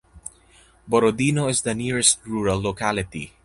Borodino 0.87 1.47
is 1.47 1.61
the 1.61 1.75
nearest 1.75 2.25
rural 2.25 2.59
locality. 2.59 3.33